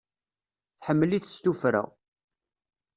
[0.79, 1.83] Tḥemmel-it s tuffra.